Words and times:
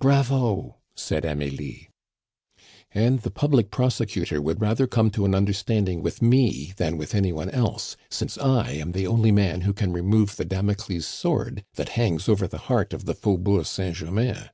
"Bravo!" 0.00 0.78
said 0.96 1.24
Amelie. 1.24 1.88
"And 2.90 3.20
the 3.20 3.30
public 3.30 3.70
prosecutor 3.70 4.42
would 4.42 4.60
rather 4.60 4.88
come 4.88 5.08
to 5.10 5.24
an 5.24 5.36
understanding 5.36 6.02
with 6.02 6.20
me 6.20 6.72
than 6.78 6.96
with 6.96 7.14
any 7.14 7.30
one 7.30 7.48
else, 7.50 7.96
since 8.10 8.36
I 8.38 8.72
am 8.72 8.90
the 8.90 9.06
only 9.06 9.30
man 9.30 9.60
who 9.60 9.72
can 9.72 9.92
remove 9.92 10.34
the 10.34 10.44
Damocles' 10.44 11.06
sword 11.06 11.62
that 11.76 11.90
hangs 11.90 12.28
over 12.28 12.48
the 12.48 12.58
heart 12.66 12.92
of 12.92 13.04
the 13.04 13.14
Faubourg 13.14 13.66
Saint 13.66 13.94
Germain. 13.94 14.50